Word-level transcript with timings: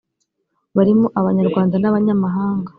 barimo 0.75 1.07
abanyarwanda 1.19 1.75
n’abanyamahanga 1.79 2.69